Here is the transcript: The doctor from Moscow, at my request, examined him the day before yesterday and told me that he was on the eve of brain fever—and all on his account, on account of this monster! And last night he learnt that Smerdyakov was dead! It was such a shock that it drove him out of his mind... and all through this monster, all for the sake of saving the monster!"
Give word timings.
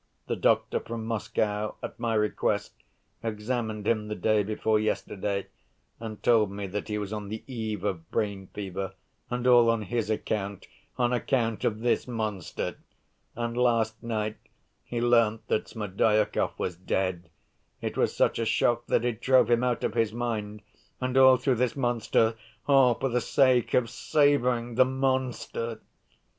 The 0.25 0.35
doctor 0.35 0.79
from 0.79 1.05
Moscow, 1.05 1.75
at 1.83 1.99
my 1.99 2.15
request, 2.15 2.73
examined 3.21 3.87
him 3.87 4.07
the 4.07 4.15
day 4.15 4.41
before 4.41 4.79
yesterday 4.79 5.45
and 5.99 6.23
told 6.23 6.49
me 6.49 6.65
that 6.65 6.87
he 6.87 6.97
was 6.97 7.13
on 7.13 7.29
the 7.29 7.43
eve 7.45 7.83
of 7.83 8.09
brain 8.09 8.47
fever—and 8.47 9.45
all 9.45 9.69
on 9.69 9.83
his 9.83 10.09
account, 10.09 10.65
on 10.97 11.13
account 11.13 11.63
of 11.63 11.81
this 11.81 12.07
monster! 12.07 12.77
And 13.35 13.55
last 13.55 14.01
night 14.01 14.37
he 14.83 14.99
learnt 14.99 15.47
that 15.49 15.67
Smerdyakov 15.67 16.57
was 16.57 16.75
dead! 16.75 17.29
It 17.79 17.95
was 17.95 18.15
such 18.15 18.39
a 18.39 18.45
shock 18.45 18.87
that 18.87 19.05
it 19.05 19.21
drove 19.21 19.51
him 19.51 19.63
out 19.63 19.83
of 19.83 19.93
his 19.93 20.11
mind... 20.11 20.63
and 20.99 21.15
all 21.15 21.37
through 21.37 21.57
this 21.57 21.75
monster, 21.75 22.33
all 22.67 22.95
for 22.95 23.09
the 23.09 23.21
sake 23.21 23.75
of 23.75 23.87
saving 23.87 24.73
the 24.73 24.85
monster!" 24.85 25.79